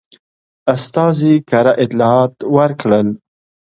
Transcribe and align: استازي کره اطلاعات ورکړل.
استازي 0.73 1.33
کره 1.49 1.73
اطلاعات 1.83 2.35
ورکړل. 2.55 3.07